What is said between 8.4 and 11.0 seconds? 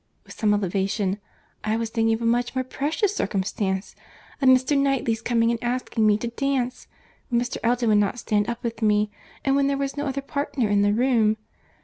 up with me; and when there was no other partner in the